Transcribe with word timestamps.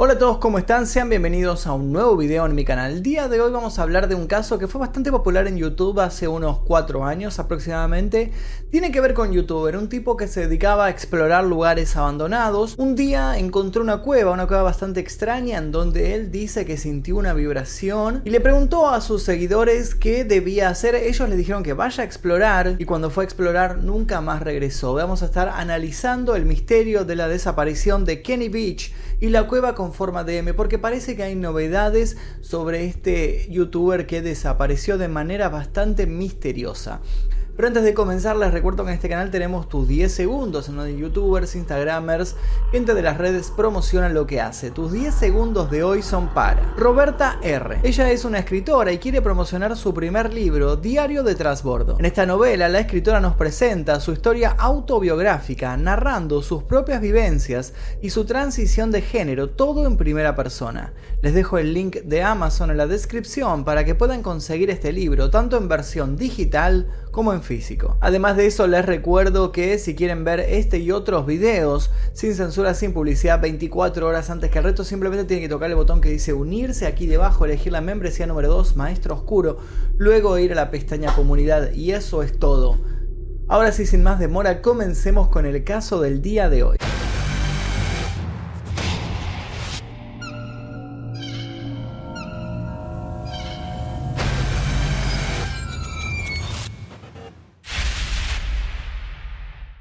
Hola 0.00 0.12
a 0.12 0.18
todos, 0.18 0.38
¿cómo 0.38 0.60
están? 0.60 0.86
Sean 0.86 1.08
bienvenidos 1.08 1.66
a 1.66 1.72
un 1.72 1.90
nuevo 1.90 2.16
video 2.16 2.46
en 2.46 2.54
mi 2.54 2.64
canal. 2.64 2.92
El 2.92 3.02
día 3.02 3.26
de 3.26 3.40
hoy 3.40 3.50
vamos 3.50 3.80
a 3.80 3.82
hablar 3.82 4.06
de 4.06 4.14
un 4.14 4.28
caso 4.28 4.56
que 4.56 4.68
fue 4.68 4.80
bastante 4.80 5.10
popular 5.10 5.48
en 5.48 5.56
YouTube 5.56 5.98
hace 5.98 6.28
unos 6.28 6.60
4 6.60 7.04
años 7.04 7.40
aproximadamente. 7.40 8.30
Tiene 8.70 8.92
que 8.92 9.00
ver 9.00 9.12
con 9.12 9.32
youtuber, 9.32 9.76
un 9.76 9.88
tipo 9.88 10.16
que 10.16 10.28
se 10.28 10.42
dedicaba 10.42 10.86
a 10.86 10.90
explorar 10.90 11.42
lugares 11.42 11.96
abandonados. 11.96 12.76
Un 12.78 12.94
día 12.94 13.38
encontró 13.38 13.82
una 13.82 13.98
cueva, 14.02 14.30
una 14.30 14.46
cueva 14.46 14.62
bastante 14.62 15.00
extraña 15.00 15.58
en 15.58 15.72
donde 15.72 16.14
él 16.14 16.30
dice 16.30 16.64
que 16.64 16.76
sintió 16.76 17.16
una 17.16 17.34
vibración 17.34 18.22
y 18.24 18.30
le 18.30 18.40
preguntó 18.40 18.88
a 18.88 19.00
sus 19.00 19.24
seguidores 19.24 19.96
qué 19.96 20.22
debía 20.22 20.68
hacer. 20.68 20.94
Ellos 20.94 21.28
le 21.28 21.34
dijeron 21.34 21.64
que 21.64 21.72
vaya 21.72 22.04
a 22.04 22.06
explorar 22.06 22.76
y 22.78 22.84
cuando 22.84 23.10
fue 23.10 23.24
a 23.24 23.26
explorar 23.26 23.78
nunca 23.78 24.20
más 24.20 24.42
regresó. 24.42 24.94
Vamos 24.94 25.24
a 25.24 25.26
estar 25.26 25.48
analizando 25.48 26.36
el 26.36 26.44
misterio 26.44 27.04
de 27.04 27.16
la 27.16 27.26
desaparición 27.26 28.04
de 28.04 28.22
Kenny 28.22 28.48
Beach 28.48 28.92
y 29.20 29.30
la 29.30 29.48
cueva 29.48 29.74
con 29.74 29.87
forma 29.92 30.24
de 30.24 30.38
M, 30.38 30.54
porque 30.54 30.78
parece 30.78 31.16
que 31.16 31.22
hay 31.22 31.34
novedades 31.34 32.16
sobre 32.40 32.84
este 32.84 33.46
youtuber 33.50 34.06
que 34.06 34.22
desapareció 34.22 34.98
de 34.98 35.08
manera 35.08 35.48
bastante 35.48 36.06
misteriosa. 36.06 37.00
Pero 37.58 37.66
antes 37.66 37.82
de 37.82 37.92
comenzar 37.92 38.36
les 38.36 38.52
recuerdo 38.52 38.84
que 38.84 38.90
en 38.90 38.94
este 38.94 39.08
canal 39.08 39.32
tenemos 39.32 39.68
tus 39.68 39.88
10 39.88 40.12
segundos 40.12 40.68
en 40.68 40.76
donde 40.76 40.96
youtubers, 40.96 41.56
instagramers, 41.56 42.36
gente 42.70 42.94
de 42.94 43.02
las 43.02 43.18
redes 43.18 43.50
promocionan 43.50 44.14
lo 44.14 44.28
que 44.28 44.40
hace. 44.40 44.70
Tus 44.70 44.92
10 44.92 45.12
segundos 45.12 45.68
de 45.68 45.82
hoy 45.82 46.02
son 46.02 46.28
para 46.28 46.62
Roberta 46.76 47.40
R. 47.42 47.80
Ella 47.82 48.12
es 48.12 48.24
una 48.24 48.38
escritora 48.38 48.92
y 48.92 48.98
quiere 48.98 49.22
promocionar 49.22 49.76
su 49.76 49.92
primer 49.92 50.32
libro, 50.32 50.76
Diario 50.76 51.24
de 51.24 51.34
Trasbordo. 51.34 51.96
En 51.98 52.04
esta 52.04 52.26
novela 52.26 52.68
la 52.68 52.78
escritora 52.78 53.18
nos 53.18 53.34
presenta 53.34 53.98
su 53.98 54.12
historia 54.12 54.50
autobiográfica, 54.56 55.76
narrando 55.76 56.42
sus 56.42 56.62
propias 56.62 57.00
vivencias 57.00 57.72
y 58.00 58.10
su 58.10 58.24
transición 58.24 58.92
de 58.92 59.02
género, 59.02 59.50
todo 59.50 59.84
en 59.84 59.96
primera 59.96 60.36
persona. 60.36 60.92
Les 61.22 61.34
dejo 61.34 61.58
el 61.58 61.74
link 61.74 61.96
de 62.04 62.22
Amazon 62.22 62.70
en 62.70 62.76
la 62.76 62.86
descripción 62.86 63.64
para 63.64 63.84
que 63.84 63.96
puedan 63.96 64.22
conseguir 64.22 64.70
este 64.70 64.92
libro, 64.92 65.28
tanto 65.30 65.56
en 65.56 65.66
versión 65.66 66.16
digital 66.16 66.86
como 67.18 67.32
en 67.32 67.42
físico. 67.42 67.96
Además 68.00 68.36
de 68.36 68.46
eso 68.46 68.68
les 68.68 68.86
recuerdo 68.86 69.50
que 69.50 69.80
si 69.80 69.96
quieren 69.96 70.22
ver 70.22 70.38
este 70.38 70.78
y 70.78 70.92
otros 70.92 71.26
videos 71.26 71.90
sin 72.12 72.32
censura, 72.32 72.74
sin 72.74 72.92
publicidad, 72.92 73.40
24 73.40 74.06
horas 74.06 74.30
antes 74.30 74.52
que 74.52 74.58
el 74.58 74.62
resto, 74.62 74.84
simplemente 74.84 75.24
tienen 75.24 75.42
que 75.42 75.48
tocar 75.48 75.68
el 75.68 75.74
botón 75.74 76.00
que 76.00 76.10
dice 76.10 76.32
unirse 76.32 76.86
aquí 76.86 77.08
debajo, 77.08 77.44
elegir 77.44 77.72
la 77.72 77.80
membresía 77.80 78.28
número 78.28 78.46
2, 78.50 78.76
Maestro 78.76 79.16
Oscuro, 79.16 79.58
luego 79.96 80.38
ir 80.38 80.52
a 80.52 80.54
la 80.54 80.70
pestaña 80.70 81.12
comunidad 81.12 81.72
y 81.72 81.90
eso 81.90 82.22
es 82.22 82.38
todo. 82.38 82.78
Ahora 83.48 83.72
sí, 83.72 83.84
sin 83.84 84.04
más 84.04 84.20
demora, 84.20 84.62
comencemos 84.62 85.26
con 85.26 85.44
el 85.44 85.64
caso 85.64 86.00
del 86.00 86.22
día 86.22 86.48
de 86.48 86.62
hoy. 86.62 86.76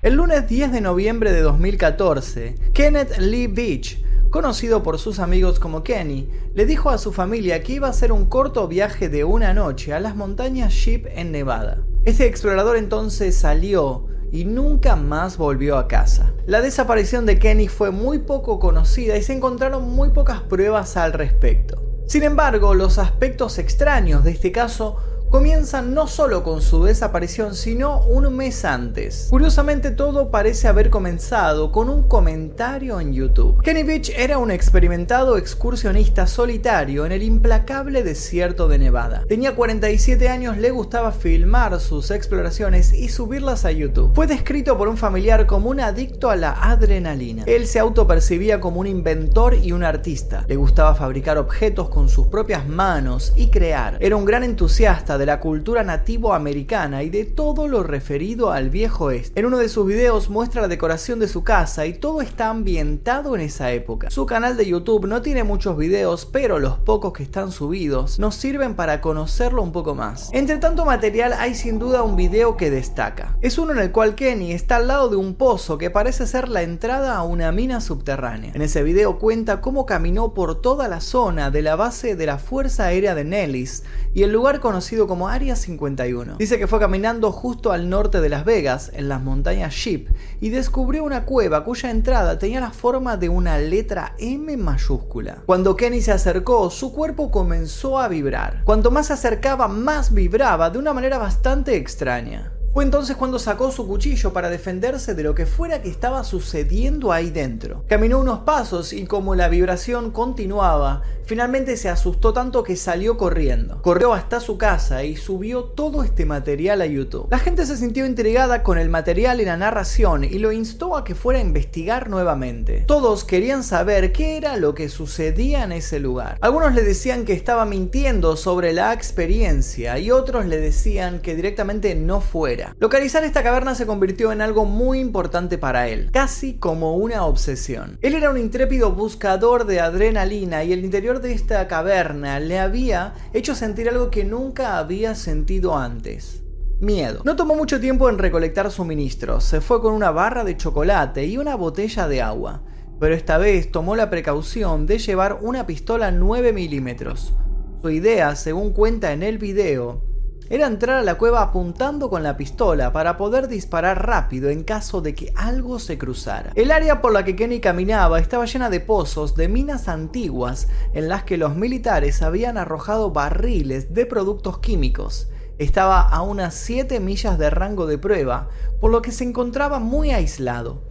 El 0.08 0.14
lunes 0.14 0.48
10 0.48 0.72
de 0.72 0.80
noviembre 0.80 1.34
de 1.34 1.42
2014, 1.42 2.56
Kenneth 2.72 3.18
Lee 3.18 3.48
Beach, 3.48 4.02
conocido 4.30 4.82
por 4.82 5.00
sus 5.00 5.20
amigos 5.20 5.60
como 5.60 5.84
Kenny, 5.84 6.30
le 6.54 6.66
dijo 6.66 6.90
a 6.90 6.98
su 6.98 7.12
familia 7.12 7.62
que 7.62 7.74
iba 7.74 7.88
a 7.88 7.90
hacer 7.90 8.14
un 8.14 8.28
corto 8.28 8.70
viaje 8.70 9.10
de 9.10 9.26
una 9.26 9.54
noche 9.54 9.92
a 9.92 10.00
las 10.00 10.16
montañas 10.16 10.72
Sheep 10.72 11.08
en 11.14 11.34
Nevada. 11.34 11.84
Este 12.06 12.26
explorador 12.26 12.78
entonces 12.78 13.36
salió 13.36 14.06
y 14.32 14.46
nunca 14.46 14.96
más 14.96 15.36
volvió 15.36 15.78
a 15.78 15.90
casa. 15.90 16.32
La 16.46 16.62
desaparición 16.62 17.26
de 17.26 17.38
Kenny 17.38 17.68
fue 17.68 17.92
muy 17.92 18.20
poco 18.20 18.60
conocida 18.60 19.18
y 19.18 19.24
se 19.24 19.34
encontraron 19.34 19.90
muy 19.90 20.12
pocas 20.12 20.40
pruebas 20.40 20.96
al 20.96 21.12
respecto. 21.12 21.84
Sin 22.06 22.24
embargo, 22.24 22.74
los 22.76 22.98
aspectos 22.98 23.60
extraños 23.60 24.24
de 24.24 24.32
este 24.32 24.54
caso 24.54 24.96
comienzan 25.30 25.94
no 25.94 26.08
solo 26.08 26.44
con 26.44 26.62
su 26.62 26.84
desaparición, 26.84 27.56
sino 27.56 28.02
un 28.02 28.36
mes 28.36 28.66
antes. 28.66 29.28
Curiosamente 29.30 29.92
todo 29.92 30.32
parece 30.32 30.68
haber 30.68 30.90
comenzado 30.90 31.72
con 31.72 31.90
un 31.90 32.08
comentario 32.08 33.00
en 33.00 33.14
YouTube. 33.14 33.62
Kenny 33.62 33.84
Beach 33.84 34.12
era 34.16 34.38
un 34.38 34.52
experimentado 34.52 35.38
excursionista 35.38 36.28
solitario 36.28 37.06
en 37.06 37.12
el 37.12 37.24
implacable 37.24 38.04
desierto 38.04 38.68
de 38.68 38.80
Nevada. 38.80 39.24
Tenía 39.28 39.56
47 39.56 40.30
años, 40.30 40.58
le 40.58 40.72
gustaba 40.72 41.12
filmar 41.12 41.80
sus 41.80 42.12
exploraciones 42.12 42.94
y 42.94 43.10
subirlas 43.10 43.66
a 43.66 43.72
YouTube. 43.72 44.14
Fue 44.16 44.28
descrito 44.28 44.78
por 44.78 44.88
un 44.88 44.98
familiar 44.98 45.46
como 45.46 45.70
un 45.70 45.80
adicto 45.80 46.30
a 46.30 46.36
la 46.36 46.52
adrenalina. 46.52 47.44
Él 47.46 47.68
se 47.68 47.80
autopercibía 47.80 48.60
como 48.60 48.80
un 48.80 48.88
inventor 48.88 49.56
y 49.56 49.72
un 49.72 49.84
artista. 49.84 50.46
Le 50.48 50.56
gustaba 50.56 50.96
fabricar 50.96 51.38
objetos 51.38 51.90
con 51.90 52.10
sus 52.10 52.28
propias 52.28 52.68
manos 52.68 53.34
y 53.36 53.48
crear. 53.48 53.98
Era 54.00 54.16
un 54.16 54.26
gran 54.26 54.44
entusiasta 54.44 55.18
de 55.18 55.26
la 55.28 55.42
cultura 55.42 55.84
nativo 55.84 56.34
americana 56.34 57.04
y 57.04 57.10
de 57.10 57.26
todo 57.26 57.68
lo 57.68 57.84
referido 57.84 58.52
al 58.52 58.70
viejo 58.70 59.12
este. 59.12 59.38
En 59.38 59.46
uno 59.46 59.58
de 59.58 59.68
sus 59.68 59.86
videos 59.86 60.30
muestra 60.30 60.62
la 60.62 60.70
decoración 60.70 61.20
de 61.20 61.28
su 61.28 61.44
casa 61.44 61.86
y 61.86 61.96
todo 61.96 62.22
está 62.22 62.48
ambientado 62.48 63.36
en 63.36 63.42
esa 63.42 63.74
época. 63.74 64.10
Su 64.10 64.26
canal 64.26 64.56
de 64.56 64.66
YouTube 64.66 65.06
no 65.06 65.22
tiene 65.22 65.44
muchos 65.44 65.76
videos, 65.76 66.26
pero 66.26 66.60
los 66.60 66.78
pocos 66.78 67.12
que 67.12 67.24
están 67.24 67.52
subidos 67.52 68.20
nos 68.20 68.36
sirven 68.36 68.76
para 68.76 69.02
conocerlo 69.02 69.62
un 69.62 69.74
poco 69.74 69.96
más. 69.96 70.30
Entre 70.32 70.60
tanto 70.60 70.86
material 70.86 71.34
hay 71.34 71.56
sin 71.56 71.78
duda 71.78 72.04
un 72.04 72.16
video 72.16 72.56
que 72.56 72.72
destaca. 72.72 73.38
Es 73.42 73.58
uno 73.58 73.74
en 73.74 73.80
el 73.80 73.92
cual 73.92 74.16
Kenny 74.16 74.54
está 74.54 74.78
al 74.78 74.88
lado 74.88 75.10
de 75.10 75.18
un 75.18 75.36
pozo 75.36 75.78
que 75.78 75.90
parece 75.90 76.26
ser 76.26 76.48
la 76.48 76.62
entrada 76.62 77.18
a 77.18 77.24
una 77.24 77.52
mina 77.52 77.82
subterránea. 77.82 78.54
En 78.56 78.62
ese 78.62 78.82
video 78.82 79.20
cuenta 79.20 79.60
cómo 79.60 79.86
caminó 79.86 80.34
por 80.34 80.62
toda 80.62 80.88
la 80.88 81.02
zona 81.02 81.52
de 81.52 81.64
la 81.64 81.76
base 81.76 82.16
de 82.16 82.26
la 82.26 82.38
Fuerza 82.38 82.86
Aérea 82.86 83.14
de 83.14 83.26
Nellis 83.26 83.84
y 84.14 84.24
el 84.24 84.32
lugar 84.32 84.62
conocido 84.62 85.06
como 85.08 85.28
Área 85.30 85.56
51. 85.56 86.36
Dice 86.38 86.60
que 86.60 86.68
fue 86.68 86.80
caminando 86.80 87.32
justo 87.32 87.72
al 87.72 87.90
norte 87.90 88.22
de 88.22 88.30
Las 88.30 88.46
Vegas, 88.46 88.92
en 88.94 89.10
las 89.10 89.22
montañas 89.22 89.74
Sheep, 89.74 90.10
y 90.42 90.50
descubrió 90.50 91.04
una 91.04 91.26
cueva 91.26 91.64
cuya 91.64 91.90
entrada 91.90 92.38
tenía 92.38 92.60
la 92.60 92.72
forma 92.72 93.18
de 93.18 93.30
una 93.30 93.58
letra 93.58 94.16
M 94.20 94.56
mayúscula. 94.58 95.44
Cuando 95.46 95.76
Kenny 95.76 96.02
se 96.02 96.12
acercó, 96.12 96.70
su 96.70 96.94
cuerpo 96.94 97.32
comenzó 97.32 98.00
a 98.00 98.08
vibrar. 98.08 98.64
Cuanto 98.64 98.92
más 98.92 99.08
se 99.08 99.14
acercaba, 99.14 99.68
más 99.68 100.14
vibraba 100.14 100.70
de 100.70 100.80
una 100.80 100.94
manera 100.94 101.18
bastante 101.18 101.76
extraña. 101.76 102.57
Fue 102.78 102.84
entonces 102.84 103.18
cuando 103.18 103.40
sacó 103.40 103.72
su 103.72 103.88
cuchillo 103.88 104.34
para 104.34 104.52
defenderse 104.52 105.16
de 105.16 105.24
lo 105.24 105.34
que 105.34 105.48
fuera 105.48 105.82
que 105.82 105.90
estaba 105.90 106.24
sucediendo 106.24 107.12
ahí 107.12 107.32
dentro. 107.32 107.84
Caminó 107.88 108.20
unos 108.20 108.42
pasos 108.42 108.94
y 108.94 109.08
como 109.08 109.34
la 109.34 109.50
vibración 109.50 110.12
continuaba, 110.12 111.02
finalmente 111.26 111.76
se 111.76 111.90
asustó 111.90 112.34
tanto 112.34 112.62
que 112.62 112.76
salió 112.76 113.18
corriendo. 113.18 113.82
Corrió 113.82 114.14
hasta 114.14 114.40
su 114.40 114.60
casa 114.60 115.04
y 115.04 115.16
subió 115.16 115.64
todo 115.64 116.04
este 116.04 116.28
material 116.28 116.82
a 116.82 116.86
YouTube. 116.86 117.28
La 117.32 117.40
gente 117.40 117.66
se 117.66 117.78
sintió 117.78 118.06
intrigada 118.06 118.62
con 118.62 118.78
el 118.78 118.90
material 118.90 119.42
y 119.42 119.46
la 119.46 119.58
narración 119.58 120.24
y 120.24 120.38
lo 120.38 120.52
instó 120.52 120.96
a 120.96 121.04
que 121.04 121.16
fuera 121.16 121.40
a 121.40 121.42
investigar 121.44 122.12
nuevamente. 122.12 122.84
Todos 122.86 123.24
querían 123.24 123.64
saber 123.64 124.12
qué 124.12 124.38
era 124.38 124.56
lo 124.56 124.76
que 124.76 124.88
sucedía 124.88 125.64
en 125.64 125.72
ese 125.72 126.00
lugar. 126.00 126.38
Algunos 126.42 126.76
le 126.76 126.84
decían 126.84 127.26
que 127.26 127.34
estaba 127.34 127.66
mintiendo 127.66 128.38
sobre 128.38 128.72
la 128.72 128.94
experiencia 128.94 129.98
y 129.98 130.12
otros 130.12 130.46
le 130.46 130.60
decían 130.60 131.22
que 131.22 131.36
directamente 131.36 131.96
no 131.96 132.22
fuera. 132.22 132.67
Localizar 132.80 133.24
esta 133.24 133.44
caverna 133.44 133.76
se 133.76 133.86
convirtió 133.86 134.32
en 134.32 134.42
algo 134.42 134.66
muy 134.66 135.00
importante 135.00 135.58
para 135.58 135.88
él, 135.88 136.10
casi 136.12 136.58
como 136.58 136.96
una 136.96 137.26
obsesión. 137.26 137.98
Él 138.02 138.14
era 138.14 138.30
un 138.30 138.38
intrépido 138.38 138.92
buscador 138.92 139.66
de 139.66 139.80
adrenalina 139.80 140.64
y 140.64 140.74
el 140.74 140.86
interior 140.86 141.22
de 141.22 141.34
esta 141.34 141.68
caverna 141.68 142.40
le 142.40 142.60
había 142.60 143.16
hecho 143.34 143.56
sentir 143.56 143.90
algo 143.90 144.10
que 144.10 144.24
nunca 144.24 144.78
había 144.78 145.16
sentido 145.16 145.76
antes. 145.78 146.44
Miedo. 146.80 147.22
No 147.26 147.36
tomó 147.36 147.56
mucho 147.56 147.80
tiempo 147.80 148.08
en 148.08 148.20
recolectar 148.20 148.70
suministros, 148.70 149.44
se 149.44 149.62
fue 149.62 149.82
con 149.82 149.94
una 149.94 150.12
barra 150.12 150.44
de 150.44 150.58
chocolate 150.58 151.26
y 151.26 151.38
una 151.38 151.56
botella 151.56 152.08
de 152.08 152.22
agua, 152.22 152.62
pero 153.00 153.16
esta 153.16 153.40
vez 153.40 153.72
tomó 153.72 153.96
la 153.96 154.12
precaución 154.12 154.86
de 154.86 155.00
llevar 155.00 155.40
una 155.42 155.66
pistola 155.66 156.12
9 156.12 156.54
milímetros. 156.54 157.34
Su 157.82 157.90
idea, 157.90 158.36
según 158.36 158.74
cuenta 158.74 159.12
en 159.12 159.24
el 159.24 159.40
video, 159.40 160.07
era 160.50 160.68
entrar 160.68 160.98
a 160.98 161.04
la 161.04 161.18
cueva 161.18 161.42
apuntando 161.42 162.10
con 162.10 162.24
la 162.24 162.38
pistola 162.38 162.94
para 162.94 163.18
poder 163.18 163.48
disparar 163.48 164.06
rápido 164.06 164.50
en 164.50 164.64
caso 164.64 165.02
de 165.02 165.14
que 165.16 165.34
algo 165.36 165.80
se 165.80 165.98
cruzara. 165.98 166.52
El 166.56 166.72
área 166.72 167.02
por 167.02 167.14
la 167.14 167.26
que 167.26 167.36
Kenny 167.36 167.60
caminaba 167.60 168.20
estaba 168.20 168.46
llena 168.46 168.70
de 168.70 168.80
pozos 168.80 169.36
de 169.36 169.48
minas 169.48 169.88
antiguas 169.88 170.68
en 170.94 171.10
las 171.10 171.24
que 171.24 171.38
los 171.38 171.56
militares 171.56 172.22
habían 172.22 172.58
arrojado 172.58 173.12
barriles 173.12 173.94
de 173.94 174.06
productos 174.06 174.60
químicos. 174.60 175.30
Estaba 175.58 176.02
a 176.02 176.22
unas 176.22 176.54
7 176.54 177.00
millas 177.00 177.40
de 177.40 177.50
rango 177.50 177.88
de 177.88 177.98
prueba, 177.98 178.50
por 178.80 178.92
lo 178.92 179.02
que 179.02 179.12
se 179.12 179.24
encontraba 179.24 179.80
muy 179.80 180.12
aislado. 180.12 180.84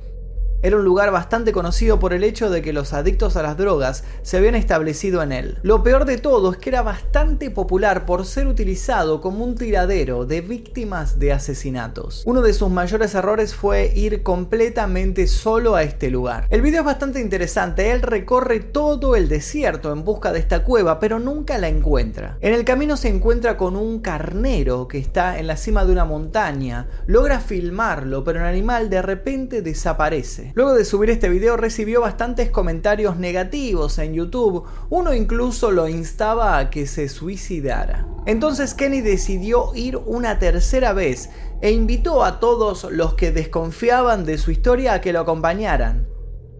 Era 0.62 0.76
un 0.76 0.84
lugar 0.84 1.12
bastante 1.12 1.52
conocido 1.52 1.98
por 1.98 2.12
el 2.12 2.24
hecho 2.24 2.50
de 2.50 2.62
que 2.62 2.72
los 2.72 2.92
adictos 2.92 3.36
a 3.36 3.42
las 3.42 3.56
drogas 3.56 4.04
se 4.22 4.36
habían 4.36 4.54
establecido 4.54 5.22
en 5.22 5.32
él. 5.32 5.58
Lo 5.62 5.82
peor 5.82 6.06
de 6.06 6.18
todo 6.18 6.50
es 6.50 6.58
que 6.58 6.70
era 6.70 6.82
bastante 6.82 7.50
popular 7.50 8.06
por 8.06 8.24
ser 8.24 8.46
utilizado 8.46 9.20
como 9.20 9.44
un 9.44 9.54
tiradero 9.54 10.24
de 10.24 10.40
víctimas 10.40 11.18
de 11.18 11.32
asesinatos. 11.32 12.22
Uno 12.26 12.42
de 12.42 12.54
sus 12.54 12.70
mayores 12.70 13.14
errores 13.14 13.54
fue 13.54 13.92
ir 13.94 14.22
completamente 14.22 15.26
solo 15.26 15.74
a 15.74 15.82
este 15.82 16.10
lugar. 16.10 16.46
El 16.50 16.62
video 16.62 16.80
es 16.80 16.86
bastante 16.86 17.20
interesante, 17.20 17.92
él 17.92 18.02
recorre 18.02 18.60
todo 18.60 19.14
el 19.14 19.28
desierto 19.28 19.92
en 19.92 20.04
busca 20.04 20.32
de 20.32 20.38
esta 20.38 20.64
cueva, 20.64 20.98
pero 20.98 21.18
nunca 21.18 21.58
la 21.58 21.68
encuentra. 21.68 22.38
En 22.40 22.54
el 22.54 22.64
camino 22.64 22.96
se 22.96 23.08
encuentra 23.08 23.56
con 23.56 23.76
un 23.76 24.00
carnero 24.00 24.88
que 24.88 24.98
está 24.98 25.38
en 25.38 25.46
la 25.46 25.56
cima 25.56 25.84
de 25.84 25.92
una 25.92 26.04
montaña, 26.04 26.88
logra 27.06 27.40
filmarlo, 27.40 28.24
pero 28.24 28.40
el 28.40 28.46
animal 28.46 28.88
de 28.88 29.02
repente 29.02 29.62
desaparece. 29.62 30.45
Luego 30.54 30.74
de 30.74 30.84
subir 30.84 31.10
este 31.10 31.28
video 31.28 31.56
recibió 31.56 32.00
bastantes 32.00 32.50
comentarios 32.50 33.16
negativos 33.16 33.98
en 33.98 34.14
YouTube, 34.14 34.64
uno 34.90 35.14
incluso 35.14 35.70
lo 35.70 35.88
instaba 35.88 36.58
a 36.58 36.70
que 36.70 36.86
se 36.86 37.08
suicidara. 37.08 38.06
Entonces 38.26 38.74
Kenny 38.74 39.00
decidió 39.00 39.74
ir 39.74 39.96
una 39.96 40.38
tercera 40.38 40.92
vez 40.92 41.30
e 41.60 41.70
invitó 41.70 42.24
a 42.24 42.40
todos 42.40 42.84
los 42.90 43.14
que 43.14 43.32
desconfiaban 43.32 44.24
de 44.24 44.38
su 44.38 44.50
historia 44.50 44.94
a 44.94 45.00
que 45.00 45.12
lo 45.12 45.20
acompañaran. 45.20 46.08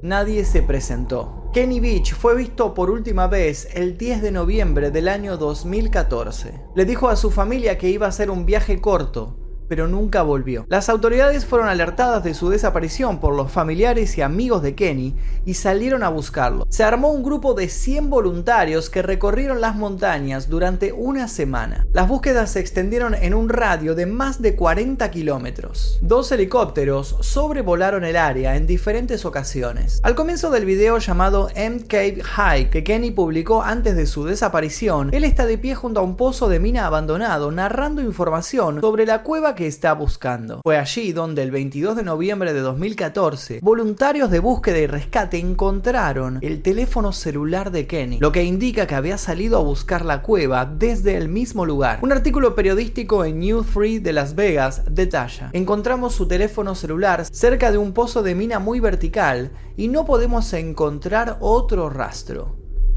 Nadie 0.03 0.45
se 0.45 0.63
presentó. 0.63 1.51
Kenny 1.53 1.81
Beach 1.81 2.13
fue 2.15 2.37
visto 2.37 2.75
por 2.75 2.91
última 2.91 3.29
vez 3.29 3.69
el 3.73 3.97
10 3.97 4.21
de 4.21 4.31
noviembre 4.31 4.91
del 4.91 5.09
año 5.09 5.39
2014. 5.39 6.61
Le 6.75 6.85
dijo 6.85 7.09
a 7.09 7.17
su 7.17 7.31
familia 7.31 7.79
que 7.79 7.89
iba 7.89 8.07
a 8.07 8.11
hacer 8.11 8.31
un 8.31 8.45
viaje 8.45 8.81
corto, 8.81 9.46
pero 9.69 9.89
nunca 9.89 10.23
volvió. 10.23 10.67
Las 10.69 10.89
autoridades 10.89 11.45
fueron 11.45 11.69
alertadas 11.69 12.25
de 12.25 12.35
su 12.35 12.49
desaparición 12.49 13.21
por 13.21 13.35
los 13.35 13.51
familiares 13.51 14.17
y 14.19 14.23
amigos 14.23 14.63
de 14.63 14.75
Kenny 14.75 15.15
y 15.45 15.55
salieron 15.55 16.03
a 16.03 16.09
buscarlo. 16.09 16.67
Se 16.69 16.85
armó 16.85 17.11
un 17.11 17.23
grupo 17.23 17.55
de 17.55 17.69
100 17.69 18.11
voluntarios 18.11 18.91
que 18.91 19.03
recorrieron 19.03 19.61
las 19.61 19.77
montañas 19.77 20.49
durante 20.49 20.93
una 20.93 21.29
semana. 21.29 21.87
Las 21.93 22.09
búsquedas 22.09 22.51
se 22.51 22.61
extendieron 22.61 23.15
en 23.15 23.35
un 23.35 23.49
radio 23.49 23.95
de 23.95 24.07
más 24.07 24.41
de 24.41 24.55
40 24.55 25.11
kilómetros. 25.11 25.99
Dos 26.03 26.31
helicópteros 26.33 27.17
sobrevolaron 27.21 28.05
el 28.05 28.17
área 28.17 28.57
en 28.57 28.67
diferentes 28.67 29.25
ocasiones. 29.25 30.01
Al 30.03 30.15
comienzo 30.15 30.51
del 30.51 30.65
video 30.65 30.99
llamado 30.99 31.49
M 31.55 31.81
Cave 31.87 32.23
High 32.23 32.71
que 32.71 32.85
Kenny 32.85 33.11
publicó 33.11 33.63
antes 33.63 33.97
de 33.97 34.07
su 34.07 34.25
desaparición, 34.25 35.11
él 35.13 35.25
está 35.25 35.47
de 35.47 35.59
pie 35.59 35.75
junto 35.75 36.01
a 36.01 36.03
un 36.03 36.17
pozo 36.17 36.49
de 36.49 36.61
mina 36.61 36.87
abandonado 36.87 37.51
narrando 37.51 38.03
información 38.03 38.81
sobre 38.81 39.07
la 39.07 39.23
cueva 39.23 39.55
que 39.57 39.67
está 39.67 39.95
buscando. 39.95 40.61
Fue 40.63 40.79
allí 40.79 41.13
donde 41.13 41.43
el 41.43 41.51
22 41.51 41.97
de 41.97 42.05
noviembre 42.05 42.53
de 42.53 42.61
2014, 42.61 43.59
voluntarios 43.63 44.31
de 44.31 44.39
búsqueda 44.39 44.79
y 44.79 44.87
rescate 44.87 45.39
encontraron 45.39 46.39
el 46.43 46.63
teléfono 46.63 47.13
celular 47.13 47.73
de 47.73 47.89
Kenny, 47.89 48.21
lo 48.21 48.31
que 48.31 48.45
indica 48.45 48.87
que 48.87 48.95
había 48.95 49.19
salido 49.19 49.59
a 49.59 49.63
buscar 49.63 50.05
la 50.05 50.23
cueva 50.23 50.65
desde 50.67 51.17
el 51.17 51.29
mismo 51.29 51.67
lugar. 51.67 51.99
Un 52.03 52.13
artículo 52.13 52.55
periodístico 52.55 53.25
en 53.25 53.41
New 53.41 53.65
3 53.65 54.03
de 54.03 54.13
Las 54.13 54.37
Vegas 54.37 54.83
detalla, 54.89 55.51
encontramos 55.53 56.15
su 56.15 56.29
teléfono 56.29 56.77
celular 56.77 57.25
cerca 57.33 57.73
de 57.73 57.79
un 57.79 57.93
pozo 57.93 58.23
de 58.23 58.37
mina 58.37 58.59
muy 58.59 58.79
vertical 58.79 59.51
y 59.77 59.89
no 59.89 60.05
podemos 60.05 60.53
encontrar 60.53 61.39
otro 61.41 61.91
rastro. 61.91 62.56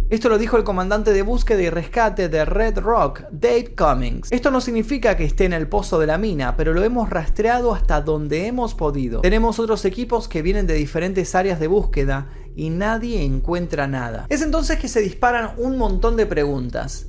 Esto 0.09 0.27
lo 0.27 0.39
dijo 0.39 0.57
el 0.57 0.63
comandante 0.63 1.13
de 1.13 1.21
búsqueda 1.21 1.61
y 1.61 1.69
rescate 1.69 2.29
de 2.29 2.43
Red 2.43 2.79
Rock, 2.79 3.25
Dave 3.31 3.75
Cummings. 3.77 4.31
Esto 4.31 4.49
no 4.49 4.59
significa 4.59 5.15
que 5.15 5.23
esté 5.23 5.45
en 5.45 5.53
el 5.53 5.67
pozo 5.67 5.99
de 5.99 6.07
la 6.07 6.17
mina, 6.17 6.57
pero 6.57 6.73
lo 6.73 6.83
hemos 6.83 7.11
rastreado 7.11 7.75
hasta 7.75 8.01
donde 8.01 8.47
hemos 8.47 8.73
podido. 8.73 9.21
Tenemos 9.21 9.59
otros 9.59 9.85
equipos 9.85 10.27
que 10.27 10.41
vienen 10.41 10.65
de 10.65 10.73
diferentes 10.73 11.35
áreas 11.35 11.59
de 11.59 11.67
búsqueda 11.67 12.27
y 12.55 12.71
nadie 12.71 13.23
encuentra 13.23 13.85
nada. 13.85 14.25
Es 14.29 14.41
entonces 14.41 14.79
que 14.79 14.87
se 14.87 15.01
disparan 15.01 15.51
un 15.57 15.77
montón 15.77 16.17
de 16.17 16.25
preguntas. 16.25 17.05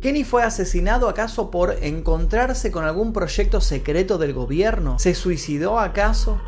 ¿Kenny 0.00 0.24
fue 0.24 0.42
asesinado 0.42 1.10
acaso 1.10 1.50
por 1.50 1.76
encontrarse 1.82 2.70
con 2.70 2.84
algún 2.84 3.12
proyecto 3.12 3.60
secreto 3.60 4.16
del 4.16 4.32
gobierno? 4.32 4.98
¿Se 4.98 5.14
suicidó 5.14 5.78
acaso? 5.78 6.40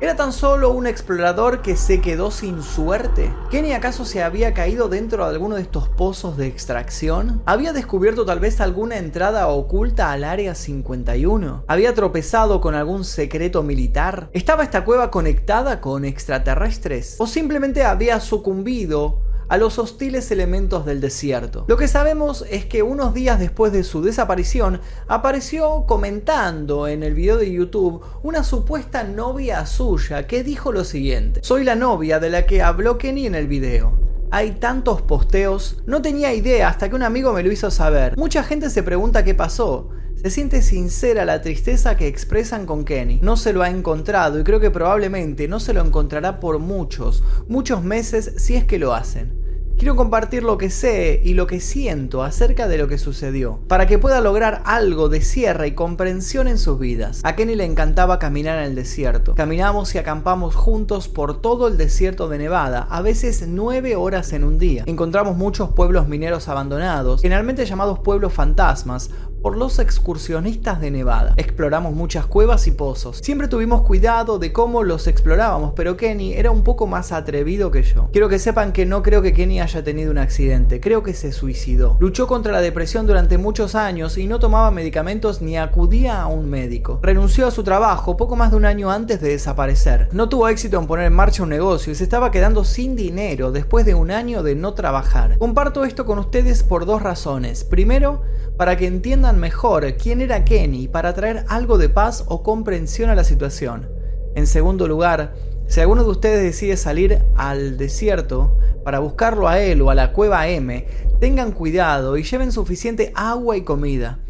¿Era 0.00 0.16
tan 0.16 0.32
solo 0.32 0.70
un 0.72 0.88
explorador 0.88 1.62
que 1.62 1.76
se 1.76 2.00
quedó 2.00 2.32
sin 2.32 2.62
suerte? 2.64 3.32
¿Kenny 3.48 3.72
acaso 3.72 4.04
se 4.04 4.24
había 4.24 4.52
caído 4.52 4.88
dentro 4.88 5.24
de 5.24 5.30
alguno 5.30 5.54
de 5.54 5.62
estos 5.62 5.88
pozos 5.88 6.36
de 6.36 6.48
extracción? 6.48 7.42
¿Había 7.46 7.72
descubierto 7.72 8.26
tal 8.26 8.40
vez 8.40 8.60
alguna 8.60 8.98
entrada 8.98 9.46
oculta 9.46 10.10
al 10.10 10.24
Área 10.24 10.56
51? 10.56 11.64
¿Había 11.68 11.94
tropezado 11.94 12.60
con 12.60 12.74
algún 12.74 13.04
secreto 13.04 13.62
militar? 13.62 14.30
¿Estaba 14.32 14.64
esta 14.64 14.84
cueva 14.84 15.12
conectada 15.12 15.80
con 15.80 16.04
extraterrestres? 16.04 17.14
¿O 17.18 17.28
simplemente 17.28 17.84
había 17.84 18.18
sucumbido 18.18 19.20
a 19.48 19.56
los 19.56 19.78
hostiles 19.78 20.30
elementos 20.30 20.86
del 20.86 21.00
desierto. 21.00 21.64
Lo 21.68 21.76
que 21.76 21.88
sabemos 21.88 22.44
es 22.50 22.66
que 22.66 22.82
unos 22.82 23.14
días 23.14 23.38
después 23.38 23.72
de 23.72 23.84
su 23.84 24.02
desaparición 24.02 24.80
apareció 25.06 25.84
comentando 25.86 26.88
en 26.88 27.02
el 27.02 27.14
video 27.14 27.36
de 27.36 27.50
YouTube 27.50 28.02
una 28.22 28.44
supuesta 28.44 29.04
novia 29.04 29.64
suya 29.66 30.26
que 30.26 30.44
dijo 30.44 30.72
lo 30.72 30.84
siguiente. 30.84 31.40
Soy 31.42 31.64
la 31.64 31.74
novia 31.74 32.20
de 32.20 32.30
la 32.30 32.46
que 32.46 32.62
habló 32.62 32.98
Kenny 32.98 33.26
en 33.26 33.34
el 33.34 33.48
video. 33.48 34.03
Hay 34.34 34.50
tantos 34.50 35.00
posteos, 35.00 35.76
no 35.86 36.02
tenía 36.02 36.34
idea 36.34 36.66
hasta 36.66 36.88
que 36.88 36.96
un 36.96 37.04
amigo 37.04 37.32
me 37.32 37.44
lo 37.44 37.52
hizo 37.52 37.70
saber. 37.70 38.16
Mucha 38.16 38.42
gente 38.42 38.68
se 38.68 38.82
pregunta 38.82 39.22
qué 39.22 39.32
pasó. 39.32 39.90
Se 40.16 40.28
siente 40.28 40.60
sincera 40.60 41.24
la 41.24 41.40
tristeza 41.40 41.96
que 41.96 42.08
expresan 42.08 42.66
con 42.66 42.84
Kenny. 42.84 43.20
No 43.22 43.36
se 43.36 43.52
lo 43.52 43.62
ha 43.62 43.70
encontrado 43.70 44.40
y 44.40 44.42
creo 44.42 44.58
que 44.58 44.72
probablemente 44.72 45.46
no 45.46 45.60
se 45.60 45.72
lo 45.72 45.82
encontrará 45.82 46.40
por 46.40 46.58
muchos, 46.58 47.22
muchos 47.46 47.84
meses 47.84 48.32
si 48.38 48.56
es 48.56 48.64
que 48.64 48.80
lo 48.80 48.92
hacen. 48.92 49.43
Quiero 49.84 49.96
compartir 49.96 50.44
lo 50.44 50.56
que 50.56 50.70
sé 50.70 51.20
y 51.22 51.34
lo 51.34 51.46
que 51.46 51.60
siento 51.60 52.22
acerca 52.22 52.68
de 52.68 52.78
lo 52.78 52.88
que 52.88 52.96
sucedió, 52.96 53.60
para 53.68 53.86
que 53.86 53.98
pueda 53.98 54.22
lograr 54.22 54.62
algo 54.64 55.10
de 55.10 55.20
cierre 55.20 55.68
y 55.68 55.72
comprensión 55.72 56.48
en 56.48 56.56
sus 56.56 56.78
vidas. 56.78 57.20
A 57.22 57.36
Kenny 57.36 57.54
le 57.54 57.66
encantaba 57.66 58.18
caminar 58.18 58.60
en 58.60 58.64
el 58.64 58.74
desierto. 58.74 59.34
Caminamos 59.34 59.94
y 59.94 59.98
acampamos 59.98 60.54
juntos 60.54 61.08
por 61.08 61.42
todo 61.42 61.68
el 61.68 61.76
desierto 61.76 62.30
de 62.30 62.38
Nevada, 62.38 62.86
a 62.88 63.02
veces 63.02 63.44
nueve 63.46 63.94
horas 63.94 64.32
en 64.32 64.44
un 64.44 64.58
día. 64.58 64.84
Encontramos 64.86 65.36
muchos 65.36 65.74
pueblos 65.74 66.08
mineros 66.08 66.48
abandonados, 66.48 67.20
generalmente 67.20 67.66
llamados 67.66 67.98
pueblos 67.98 68.32
fantasmas, 68.32 69.10
por 69.44 69.58
los 69.58 69.78
excursionistas 69.78 70.80
de 70.80 70.90
Nevada. 70.90 71.34
Exploramos 71.36 71.92
muchas 71.92 72.24
cuevas 72.24 72.66
y 72.66 72.70
pozos. 72.70 73.18
Siempre 73.18 73.46
tuvimos 73.46 73.82
cuidado 73.82 74.38
de 74.38 74.54
cómo 74.54 74.82
los 74.82 75.06
explorábamos, 75.06 75.74
pero 75.76 75.98
Kenny 75.98 76.32
era 76.32 76.50
un 76.50 76.64
poco 76.64 76.86
más 76.86 77.12
atrevido 77.12 77.70
que 77.70 77.82
yo. 77.82 78.08
Quiero 78.10 78.30
que 78.30 78.38
sepan 78.38 78.72
que 78.72 78.86
no 78.86 79.02
creo 79.02 79.20
que 79.20 79.34
Kenny 79.34 79.60
haya 79.60 79.84
tenido 79.84 80.10
un 80.10 80.16
accidente, 80.16 80.80
creo 80.80 81.02
que 81.02 81.12
se 81.12 81.30
suicidó. 81.30 81.98
Luchó 82.00 82.26
contra 82.26 82.52
la 82.52 82.62
depresión 82.62 83.06
durante 83.06 83.36
muchos 83.36 83.74
años 83.74 84.16
y 84.16 84.26
no 84.26 84.38
tomaba 84.38 84.70
medicamentos 84.70 85.42
ni 85.42 85.58
acudía 85.58 86.22
a 86.22 86.26
un 86.26 86.48
médico. 86.48 87.00
Renunció 87.02 87.46
a 87.46 87.50
su 87.50 87.62
trabajo 87.62 88.16
poco 88.16 88.36
más 88.36 88.50
de 88.50 88.56
un 88.56 88.64
año 88.64 88.90
antes 88.90 89.20
de 89.20 89.28
desaparecer. 89.28 90.08
No 90.12 90.30
tuvo 90.30 90.48
éxito 90.48 90.80
en 90.80 90.86
poner 90.86 91.08
en 91.08 91.12
marcha 91.12 91.42
un 91.42 91.50
negocio 91.50 91.92
y 91.92 91.96
se 91.96 92.04
estaba 92.04 92.30
quedando 92.30 92.64
sin 92.64 92.96
dinero 92.96 93.52
después 93.52 93.84
de 93.84 93.94
un 93.94 94.10
año 94.10 94.42
de 94.42 94.54
no 94.54 94.72
trabajar. 94.72 95.36
Comparto 95.36 95.84
esto 95.84 96.06
con 96.06 96.18
ustedes 96.18 96.62
por 96.62 96.86
dos 96.86 97.02
razones. 97.02 97.62
Primero, 97.62 98.22
para 98.56 98.76
que 98.76 98.86
entiendan 98.86 99.33
mejor 99.36 99.96
quién 99.96 100.20
era 100.20 100.44
Kenny 100.44 100.88
para 100.88 101.14
traer 101.14 101.44
algo 101.48 101.78
de 101.78 101.88
paz 101.88 102.24
o 102.28 102.42
comprensión 102.42 103.10
a 103.10 103.14
la 103.14 103.24
situación. 103.24 103.88
En 104.34 104.46
segundo 104.46 104.88
lugar, 104.88 105.34
si 105.66 105.80
alguno 105.80 106.04
de 106.04 106.10
ustedes 106.10 106.42
decide 106.42 106.76
salir 106.76 107.22
al 107.36 107.76
desierto 107.76 108.58
para 108.84 108.98
buscarlo 108.98 109.48
a 109.48 109.60
él 109.60 109.80
o 109.82 109.90
a 109.90 109.94
la 109.94 110.12
cueva 110.12 110.48
M, 110.48 110.86
tengan 111.20 111.52
cuidado 111.52 112.16
y 112.16 112.22
lleven 112.22 112.52
suficiente 112.52 113.12
agua 113.14 113.56
y 113.56 113.62
comida. 113.62 114.20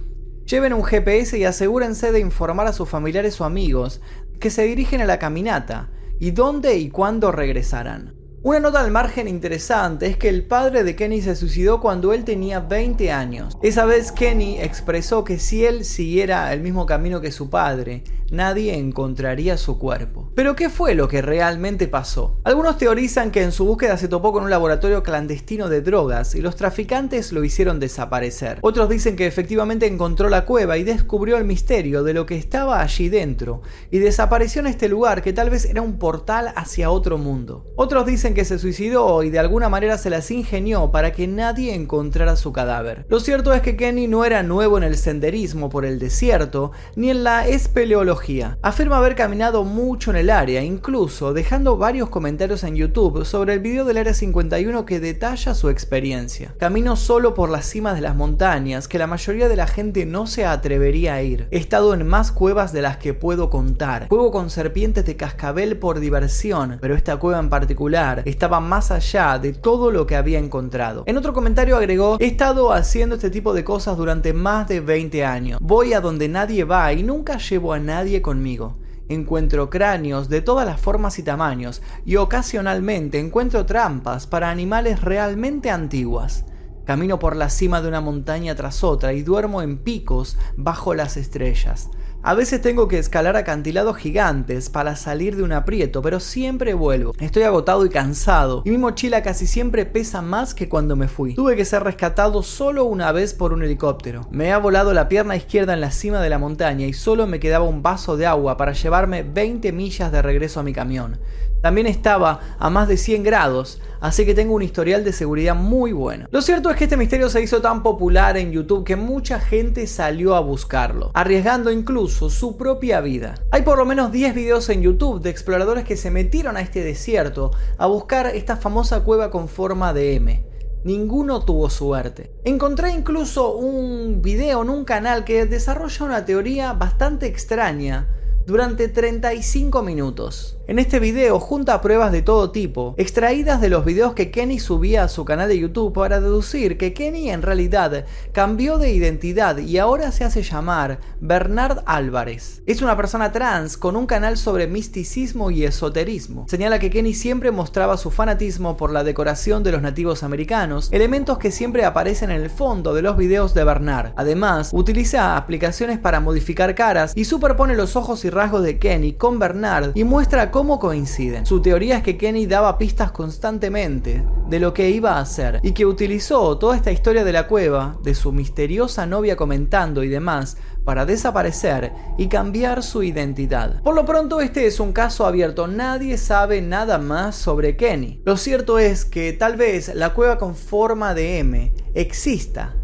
Lleven 0.47 0.73
un 0.73 0.85
GPS 0.85 1.39
y 1.39 1.45
asegúrense 1.45 2.13
de 2.13 2.21
informar 2.21 2.67
a 2.67 2.73
sus 2.73 2.89
familiares 2.89 3.41
o 3.41 3.45
amigos 3.45 4.01
que 4.39 4.51
se 4.51 4.63
dirigen 4.63 5.01
a 5.01 5.07
la 5.07 5.19
caminata 5.19 5.91
y 6.21 6.31
dónde 6.31 6.77
y 6.77 6.91
cuándo 6.91 7.33
regresarán. 7.33 8.24
Una 8.45 8.61
nota 8.61 8.81
al 8.81 8.91
margen 8.91 9.27
interesante 9.27 10.05
es 10.05 10.19
que 10.19 10.29
el 10.29 10.43
padre 10.45 10.85
de 10.85 10.95
Kenny 10.95 11.23
se 11.23 11.35
suicidó 11.35 11.81
cuando 11.81 12.13
él 12.13 12.25
tenía 12.25 12.61
20 12.61 13.11
años. 13.11 13.57
Esa 13.63 13.87
vez 13.87 14.13
Kenny 14.13 14.61
expresó 14.61 15.25
que 15.25 15.39
si 15.39 15.65
él 15.65 15.87
siguiera 15.87 16.53
el 16.53 16.61
mismo 16.61 16.85
camino 16.85 17.23
que 17.23 17.33
su 17.33 17.49
padre, 17.49 18.05
nadie 18.31 18.77
encontraría 18.77 19.57
su 19.57 19.79
cuerpo. 19.79 20.31
Pero 20.35 20.57
¿qué 20.57 20.71
fue 20.71 20.95
lo 20.95 21.09
que 21.09 21.23
realmente 21.23 21.89
pasó? 21.89 22.39
Algunos 22.45 22.79
teorizan 22.79 23.31
que 23.31 23.43
en 23.43 23.53
su 23.53 23.65
búsqueda 23.65 23.97
se 23.97 24.09
topó 24.09 24.33
con 24.33 24.45
un 24.45 24.51
laboratorio 24.51 25.03
clandestino 25.03 25.69
de 25.69 25.83
drogas 25.83 26.35
y 26.35 26.41
los 26.41 26.57
traficantes 26.57 27.33
lo 27.33 27.45
hicieron 27.45 27.81
desaparecer. 27.81 28.59
Otros 28.63 28.89
dicen 28.89 29.17
que 29.17 29.27
efectivamente 29.27 29.87
encontró 29.87 30.29
la 30.29 30.45
cueva 30.45 30.79
y 30.79 30.85
descubrió 30.85 31.37
el 31.37 31.45
misterio 31.45 32.03
de 32.03 32.15
lo 32.15 32.27
que 32.27 32.37
estaba 32.37 32.81
allí 32.81 33.09
dentro 33.09 33.63
y 33.91 33.99
desapareció 33.99 34.61
en 34.61 34.69
este 34.69 34.89
lugar 34.89 35.23
que 35.23 35.33
tal 35.33 35.51
vez 35.51 35.65
era 35.65 35.83
un 35.83 35.99
portal 35.99 36.53
hacia 36.57 36.91
otro 36.91 37.19
mundo. 37.19 37.67
Otros 37.77 38.07
dicen 38.07 38.35
que 38.35 38.45
se 38.45 38.59
suicidó 38.59 39.23
y 39.23 39.31
de 39.31 39.39
alguna 39.39 39.69
manera 39.69 39.99
se 39.99 40.11
las 40.11 40.31
ingenió 40.31 40.91
para 40.91 41.13
que 41.13 41.27
nadie 41.27 41.75
encontrara 41.75 42.37
su 42.37 42.53
cadáver. 42.53 43.07
Lo 43.09 43.21
cierto 43.21 43.53
es 43.53 43.61
que 43.61 43.77
Kenny 43.77 44.09
no 44.09 44.25
era 44.25 44.43
nuevo 44.43 44.79
en 44.79 44.85
el 44.85 44.97
senderismo 44.97 45.69
por 45.69 45.85
el 45.85 45.99
desierto 45.99 46.73
ni 46.97 47.11
en 47.11 47.25
la 47.25 47.47
espeleología 47.47 48.14
Afirma 48.63 48.99
haber 48.99 49.17
caminado 49.17 49.65
mucho 49.65 50.11
en 50.11 50.17
el 50.17 50.31
área, 50.31 50.63
incluso 50.63 51.33
dejando 51.33 51.77
varios 51.77 52.11
comentarios 52.11 52.63
en 52.63 52.77
YouTube 52.77 53.25
sobre 53.25 53.55
el 53.55 53.61
video 53.61 53.85
del 53.85 53.97
Área 53.97 54.15
51 54.15 54.87
que 54.87 55.01
detalla 55.01 55.53
su 55.55 55.69
experiencia. 55.69 56.55
Camino 56.59 56.95
solo 56.95 57.35
por 57.35 57.51
las 57.51 57.67
cimas 57.67 57.97
de 57.97 58.03
las 58.03 58.15
montañas 58.15 58.87
que 58.87 58.99
la 58.99 59.09
mayoría 59.09 59.49
de 59.49 59.57
la 59.57 59.67
gente 59.67 60.07
no 60.07 60.29
se 60.29 60.47
atrevería 60.47 61.15
a 61.15 61.23
ir. 61.23 61.49
He 61.51 61.59
estado 61.59 61.93
en 61.93 62.07
más 62.07 62.31
cuevas 62.31 62.73
de 62.73 62.83
las 62.83 62.99
que 62.99 63.15
puedo 63.15 63.51
contar. 63.51 64.09
Juego 64.09 64.31
con 64.31 64.49
serpientes 64.49 65.05
de 65.05 65.17
cascabel 65.17 65.77
por 65.79 65.99
diversión, 65.99 66.79
pero 66.81 66.95
esta 66.95 67.17
cueva 67.17 67.41
en 67.41 67.51
particular 67.51 68.23
estaba 68.27 68.61
más 68.61 68.93
allá 68.93 69.39
de 69.41 69.53
todo 69.53 69.91
lo 69.91 70.07
que 70.07 70.15
había 70.15 70.39
encontrado. 70.39 71.03
En 71.07 71.17
otro 71.17 71.33
comentario 71.33 71.77
agregó, 71.77 72.17
he 72.21 72.27
estado 72.27 72.73
haciendo 72.73 73.17
este 73.17 73.31
tipo 73.31 73.53
de 73.55 73.65
cosas 73.65 73.97
durante 73.97 74.33
más 74.33 74.69
de 74.69 74.81
20 74.81 75.25
años. 75.25 75.59
Voy 75.61 75.95
a 75.95 76.01
donde 76.01 76.29
nadie 76.29 76.63
va 76.63 76.93
y 76.93 77.03
nunca 77.03 77.39
llevo 77.39 77.73
a 77.73 77.81
nadie 77.81 78.04
conmigo. 78.23 78.77
Encuentro 79.09 79.71
cráneos 79.71 80.29
de 80.29 80.41
todas 80.41 80.67
las 80.67 80.81
formas 80.81 81.19
y 81.19 81.23
tamaños 81.23 81.83
y 82.05 82.17
ocasionalmente 82.17 83.19
encuentro 83.19 83.67
trampas 83.67 84.27
para 84.27 84.51
animales 84.51 85.01
realmente 85.01 85.71
antiguas. 85.71 86.45
Camino 86.85 87.19
por 87.19 87.35
la 87.35 87.49
cima 87.49 87.81
de 87.81 87.89
una 87.89 88.01
montaña 88.01 88.55
tras 88.55 88.85
otra 88.85 89.15
y 89.15 89.23
duermo 89.23 89.63
en 89.63 89.79
picos 89.79 90.37
bajo 90.57 90.95
las 90.95 91.17
estrellas. 91.17 91.91
A 92.27 92.33
veces 92.33 92.63
tengo 92.63 92.89
que 92.89 92.99
escalar 92.99 93.37
acantilados 93.37 93.99
gigantes 93.99 94.71
para 94.71 94.97
salir 94.97 95.37
de 95.37 95.43
un 95.43 95.53
aprieto, 95.53 96.01
pero 96.01 96.21
siempre 96.21 96.73
vuelvo. 96.73 97.13
Estoy 97.21 97.43
agotado 97.43 97.85
y 97.85 97.91
cansado, 97.91 98.63
y 98.65 98.71
mi 98.71 98.79
mochila 98.79 99.23
casi 99.23 99.47
siempre 99.47 99.85
pesa 99.85 100.23
más 100.23 100.55
que 100.55 100.71
cuando 100.71 100.97
me 100.97 101.07
fui. 101.07 101.35
Tuve 101.35 101.55
que 101.55 101.67
ser 101.67 101.85
rescatado 101.85 102.43
solo 102.43 102.87
una 102.87 103.13
vez 103.13 103.35
por 103.35 103.53
un 103.53 103.63
helicóptero. 103.63 104.27
Me 104.31 104.55
ha 104.55 104.59
volado 104.59 104.95
la 104.95 105.07
pierna 105.07 105.37
izquierda 105.37 105.75
en 105.75 105.83
la 105.83 105.91
cima 105.91 106.23
de 106.23 106.31
la 106.31 106.39
montaña 106.39 106.87
y 106.87 106.95
solo 106.95 107.27
me 107.27 107.41
quedaba 107.41 107.67
un 107.67 107.83
vaso 107.83 108.17
de 108.17 108.25
agua 108.25 108.57
para 108.57 108.73
llevarme 108.73 109.23
20 109.23 109.71
millas 109.73 110.11
de 110.11 110.23
regreso 110.23 110.61
a 110.61 110.63
mi 110.63 110.73
camión. 110.73 111.19
También 111.65 111.87
estaba 111.87 112.41
a 112.59 112.69
más 112.69 112.89
de 112.89 112.99
100 112.99 113.23
grados, 113.23 113.81
así 114.03 114.27
que 114.27 114.35
tengo 114.35 114.53
un 114.53 114.61
historial 114.61 115.03
de 115.03 115.15
seguridad 115.15 115.55
muy 115.55 115.93
bueno. 115.93 116.27
Lo 116.31 116.43
cierto 116.43 116.69
es 116.69 116.77
que 116.77 116.85
este 116.85 116.99
misterio 116.99 117.31
se 117.31 117.41
hizo 117.41 117.63
tan 117.63 117.83
popular 117.83 118.37
en 118.37 118.53
YouTube 118.53 118.85
que 118.85 118.97
mucha 118.97 119.41
gente 119.41 119.87
salió 119.87 120.35
a 120.35 120.41
buscarlo, 120.41 121.11
arriesgando 121.15 121.71
incluso 121.71 122.29
su 122.29 122.59
propia 122.59 123.01
vida. 123.01 123.37
Hay 123.51 123.63
por 123.63 123.79
lo 123.79 123.87
menos 123.87 124.13
10 124.13 124.35
videos 124.35 124.69
en 124.69 124.83
YouTube 124.83 125.23
de 125.23 125.31
exploradores 125.31 125.85
que 125.85 125.97
se 125.97 126.11
metieron 126.11 126.59
a 126.59 126.61
este 126.61 126.85
desierto 126.85 127.53
a 127.79 127.87
buscar 127.87 128.27
esta 128.27 128.59
famosa 128.59 129.01
cueva 129.01 129.31
con 129.31 129.49
forma 129.49 129.95
de 129.95 130.17
M. 130.17 130.45
Ninguno 130.85 131.47
tuvo 131.47 131.71
suerte. 131.71 132.31
Encontré 132.45 132.91
incluso 132.91 133.57
un 133.57 134.21
video 134.21 134.61
en 134.61 134.69
un 134.69 134.85
canal 134.85 135.25
que 135.25 135.47
desarrolla 135.47 136.05
una 136.05 136.27
teoría 136.27 136.75
bastante 136.75 137.25
extraña 137.25 138.07
durante 138.45 138.89
35 138.89 139.83
minutos. 139.83 140.54
En 140.67 140.79
este 140.79 140.99
video 140.99 141.41
junta 141.41 141.83
pruebas 141.83 142.11
de 142.11 142.23
todo 142.23 142.51
tipo, 142.51 142.95
extraídas 142.97 143.61
de 143.61 143.69
los 143.69 143.85
videos 143.85 144.15
que 144.15 144.31
Kenny 144.31 144.59
subía 144.59 145.05
a 145.05 145.09
su 145.09 145.27
canal 145.27 145.47
de 145.47 145.59
YouTube 145.59 145.93
para 145.93 146.23
deducir 146.23 146.79
que 146.79 146.95
Kenny 146.95 147.29
en 147.29 147.43
realidad 147.43 148.07
cambió 148.33 148.79
de 148.79 148.91
identidad 148.91 149.59
y 149.59 149.77
ahora 149.77 150.11
se 150.11 150.25
hace 150.25 150.43
llamar 150.43 151.01
Bernard 151.21 151.83
Álvarez. 151.85 152.63
Es 152.65 152.81
una 152.81 152.97
persona 152.97 153.31
trans 153.31 153.77
con 153.77 153.95
un 153.95 154.07
canal 154.07 154.39
sobre 154.39 154.67
misticismo 154.67 155.51
y 155.51 155.65
esoterismo. 155.65 156.47
Señala 156.49 156.79
que 156.79 156.89
Kenny 156.89 157.13
siempre 157.13 157.51
mostraba 157.51 157.99
su 157.99 158.11
fanatismo 158.11 158.79
por 158.79 158.91
la 158.91 159.05
decoración 159.05 159.65
de 159.65 159.73
los 159.73 159.83
nativos 159.83 160.23
americanos, 160.23 160.89
elementos 160.93 161.37
que 161.37 161.51
siempre 161.51 161.85
aparecen 161.85 162.31
en 162.31 162.41
el 162.41 162.49
fondo 162.49 162.95
de 162.95 163.03
los 163.03 163.19
videos 163.19 163.53
de 163.53 163.65
Bernard. 163.65 164.13
Además, 164.17 164.71
utiliza 164.73 165.37
aplicaciones 165.37 165.99
para 165.99 166.21
modificar 166.21 166.75
caras 166.75 167.13
y 167.15 167.27
superpone 167.27 167.77
los 167.77 167.97
ojos 167.97 168.25
y 168.25 168.31
rasgos 168.31 168.63
de 168.63 168.79
Kenny 168.79 169.13
con 169.13 169.39
Bernard 169.39 169.91
y 169.95 170.05
muestra 170.05 170.53
cómo 170.55 170.79
coinciden. 170.79 171.47
Su 171.47 171.61
teoría 171.61 171.97
es 171.97 172.05
que 172.05 172.17
Kenny 172.17 172.47
daba 172.47 172.79
pistas 172.79 173.11
constantemente 173.11 174.23
de 174.47 174.61
lo 174.61 174.73
que 174.73 174.89
iba 174.89 175.15
a 175.15 175.21
hacer 175.21 175.59
y 175.65 175.73
que 175.73 175.85
utilizó 175.85 176.57
toda 176.59 176.77
esta 176.77 176.93
historia 176.93 177.25
de 177.25 177.33
la 177.33 177.49
cueva, 177.49 177.99
de 178.05 178.15
su 178.15 178.31
misteriosa 178.31 179.05
novia 179.05 179.35
comentando 179.35 180.05
y 180.05 180.09
demás, 180.09 180.57
para 180.85 181.07
desaparecer 181.07 181.91
y 182.19 182.29
cambiar 182.29 182.85
su 182.85 183.03
identidad. 183.03 183.83
Por 183.83 183.97
lo 183.97 184.05
pronto 184.05 184.41
este 184.41 184.69
es 184.69 184.79
un 184.79 184.93
caso 184.93 185.27
abierto, 185.27 185.67
nadie 185.67 186.17
sabe 186.19 186.63
nada 186.63 186.99
más 186.99 187.35
sobre 187.35 187.77
Kenny. 187.77 188.23
Lo 188.25 188.37
cierto 188.37 188.79
es 188.79 189.05
que 189.05 189.33
tal 189.33 189.57
vez 189.57 189.93
la 189.93 190.15
cueva 190.15 190.39
con 190.39 190.55
forma 190.55 191.15
de 191.15 191.41
M 191.41 191.75
exista 191.95 192.77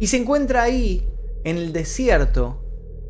y 0.00 0.08
se 0.08 0.16
encuentra 0.16 0.64
ahí, 0.64 1.08
en 1.44 1.56
el 1.56 1.72
desierto, 1.72 2.64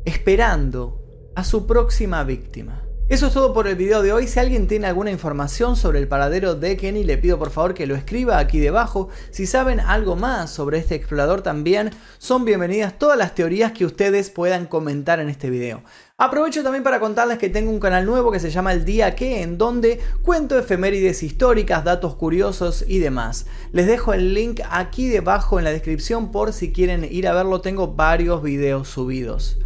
esperando 0.05 1.01
a 1.35 1.43
su 1.43 1.65
próxima 1.65 2.23
víctima. 2.23 2.82
Eso 3.13 3.27
es 3.27 3.33
todo 3.33 3.53
por 3.53 3.67
el 3.67 3.75
video 3.75 4.01
de 4.01 4.11
hoy. 4.11 4.25
Si 4.25 4.39
alguien 4.39 4.67
tiene 4.67 4.87
alguna 4.87 5.11
información 5.11 5.75
sobre 5.75 5.99
el 5.99 6.07
paradero 6.07 6.55
de 6.55 6.75
Kenny, 6.75 7.03
le 7.03 7.19
pido 7.19 7.37
por 7.37 7.51
favor 7.51 7.75
que 7.75 7.85
lo 7.85 7.93
escriba 7.93 8.39
aquí 8.39 8.57
debajo. 8.57 9.09
Si 9.29 9.45
saben 9.45 9.79
algo 9.79 10.15
más 10.15 10.49
sobre 10.49 10.79
este 10.79 10.95
explorador 10.95 11.43
también, 11.43 11.91
son 12.17 12.43
bienvenidas 12.43 12.97
todas 12.97 13.15
las 13.15 13.35
teorías 13.35 13.71
que 13.71 13.85
ustedes 13.85 14.31
puedan 14.31 14.65
comentar 14.65 15.19
en 15.19 15.29
este 15.29 15.51
video. 15.51 15.83
Aprovecho 16.17 16.63
también 16.63 16.83
para 16.83 16.99
contarles 16.99 17.37
que 17.37 17.49
tengo 17.49 17.69
un 17.69 17.79
canal 17.79 18.07
nuevo 18.07 18.31
que 18.31 18.39
se 18.39 18.49
llama 18.49 18.73
El 18.73 18.83
Día 18.83 19.13
Que, 19.13 19.43
en 19.43 19.59
donde 19.59 19.99
cuento 20.23 20.57
efemérides 20.57 21.21
históricas, 21.21 21.83
datos 21.83 22.15
curiosos 22.15 22.83
y 22.87 22.97
demás. 22.97 23.45
Les 23.73 23.85
dejo 23.85 24.15
el 24.15 24.33
link 24.33 24.61
aquí 24.71 25.07
debajo 25.07 25.59
en 25.59 25.65
la 25.65 25.71
descripción 25.71 26.31
por 26.31 26.51
si 26.51 26.73
quieren 26.73 27.07
ir 27.07 27.27
a 27.27 27.33
verlo. 27.33 27.61
Tengo 27.61 27.89
varios 27.89 28.41
videos 28.41 28.87
subidos. 28.87 29.59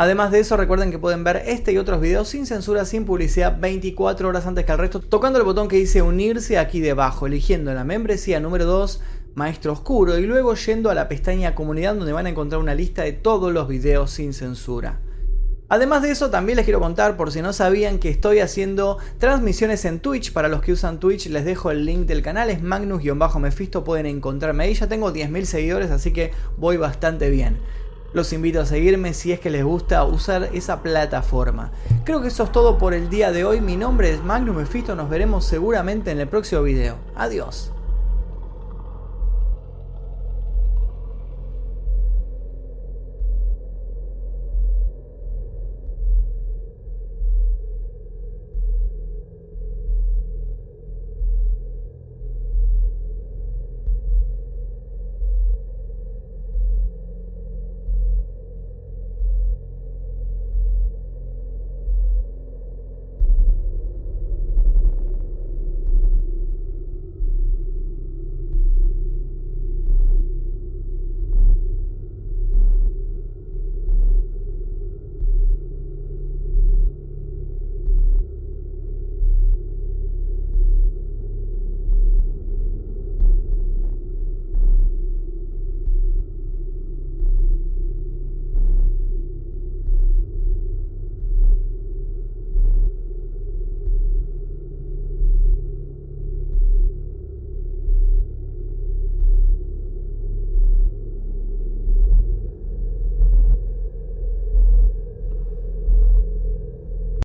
Además 0.00 0.30
de 0.30 0.40
eso, 0.40 0.56
recuerden 0.56 0.90
que 0.90 0.98
pueden 0.98 1.24
ver 1.24 1.42
este 1.44 1.72
y 1.72 1.76
otros 1.76 2.00
videos 2.00 2.26
sin 2.26 2.46
censura, 2.46 2.86
sin 2.86 3.04
publicidad, 3.04 3.60
24 3.60 4.30
horas 4.30 4.46
antes 4.46 4.64
que 4.64 4.72
el 4.72 4.78
resto, 4.78 5.00
tocando 5.00 5.38
el 5.38 5.44
botón 5.44 5.68
que 5.68 5.76
dice 5.76 6.00
unirse 6.00 6.56
aquí 6.56 6.80
debajo, 6.80 7.26
eligiendo 7.26 7.74
la 7.74 7.84
membresía 7.84 8.40
número 8.40 8.64
2, 8.64 9.02
Maestro 9.34 9.74
Oscuro, 9.74 10.16
y 10.16 10.24
luego 10.24 10.54
yendo 10.54 10.88
a 10.88 10.94
la 10.94 11.06
pestaña 11.06 11.54
comunidad 11.54 11.96
donde 11.96 12.14
van 12.14 12.24
a 12.24 12.30
encontrar 12.30 12.62
una 12.62 12.74
lista 12.74 13.02
de 13.02 13.12
todos 13.12 13.52
los 13.52 13.68
videos 13.68 14.10
sin 14.10 14.32
censura. 14.32 15.00
Además 15.68 16.00
de 16.00 16.12
eso, 16.12 16.30
también 16.30 16.56
les 16.56 16.64
quiero 16.64 16.80
contar, 16.80 17.18
por 17.18 17.30
si 17.30 17.42
no 17.42 17.52
sabían, 17.52 17.98
que 17.98 18.08
estoy 18.08 18.38
haciendo 18.38 18.96
transmisiones 19.18 19.84
en 19.84 20.00
Twitch. 20.00 20.32
Para 20.32 20.48
los 20.48 20.62
que 20.62 20.72
usan 20.72 20.98
Twitch, 20.98 21.26
les 21.26 21.44
dejo 21.44 21.70
el 21.70 21.84
link 21.84 22.06
del 22.06 22.22
canal, 22.22 22.48
es 22.48 22.62
Magnus-Mephisto, 22.62 23.84
pueden 23.84 24.06
encontrarme 24.06 24.64
ahí. 24.64 24.72
Ya 24.72 24.88
tengo 24.88 25.12
10.000 25.12 25.44
seguidores, 25.44 25.90
así 25.90 26.14
que 26.14 26.32
voy 26.56 26.78
bastante 26.78 27.28
bien. 27.28 27.58
Los 28.12 28.32
invito 28.32 28.60
a 28.60 28.66
seguirme 28.66 29.14
si 29.14 29.30
es 29.30 29.38
que 29.38 29.50
les 29.50 29.64
gusta 29.64 30.04
usar 30.04 30.50
esa 30.52 30.82
plataforma. 30.82 31.70
Creo 32.04 32.20
que 32.20 32.28
eso 32.28 32.42
es 32.42 32.52
todo 32.52 32.76
por 32.76 32.92
el 32.92 33.08
día 33.08 33.30
de 33.30 33.44
hoy. 33.44 33.60
Mi 33.60 33.76
nombre 33.76 34.10
es 34.10 34.22
Magnum 34.24 34.56
Mephisto. 34.56 34.96
Nos 34.96 35.08
veremos 35.08 35.44
seguramente 35.44 36.10
en 36.10 36.18
el 36.18 36.26
próximo 36.26 36.62
video. 36.62 36.96
Adiós. 37.14 37.70